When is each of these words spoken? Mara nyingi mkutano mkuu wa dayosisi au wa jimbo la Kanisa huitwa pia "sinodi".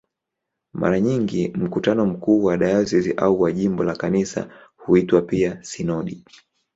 Mara 0.73 0.99
nyingi 0.99 1.47
mkutano 1.47 2.05
mkuu 2.05 2.43
wa 2.43 2.57
dayosisi 2.57 3.11
au 3.13 3.41
wa 3.41 3.51
jimbo 3.51 3.83
la 3.83 3.95
Kanisa 3.95 4.49
huitwa 4.77 5.21
pia 5.21 5.63
"sinodi". 5.63 6.25